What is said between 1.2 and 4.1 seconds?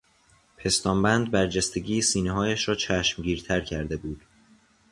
برجستگی سینههایش را چشمگیرتر کرده